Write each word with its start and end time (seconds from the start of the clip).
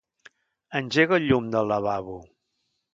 Engega 0.79 1.17
el 1.21 1.29
llum 1.29 1.53
del 1.57 1.73
lavabo. 1.75 2.21